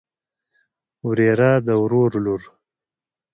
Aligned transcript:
وريره 1.05 1.51
د 1.65 1.67
ورور 1.83 2.11
لور. 2.25 2.41